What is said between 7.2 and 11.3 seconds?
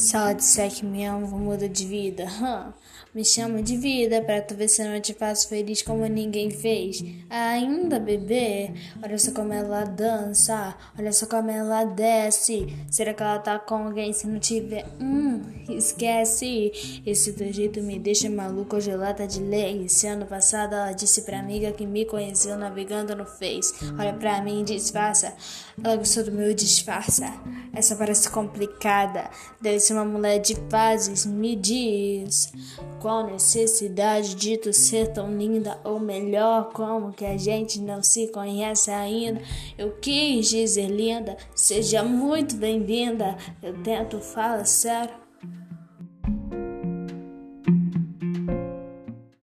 Ainda, bebê? Olha só como ela dança. Olha só